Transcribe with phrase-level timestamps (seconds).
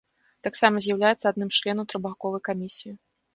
[0.45, 2.93] Таксама з'яўляецца адным з членам трохбаковай камісіі.